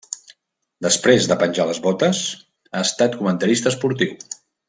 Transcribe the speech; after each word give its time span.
Després 0.85 1.27
de 1.31 1.37
penjar 1.43 1.67
les 1.73 1.81
botes, 1.83 2.23
ha 2.79 2.83
estat 2.89 3.19
comentarista 3.21 3.73
esportiu. 3.75 4.19